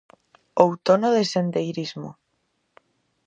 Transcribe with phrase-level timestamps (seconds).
[0.63, 2.09] Outono de sendeirismo.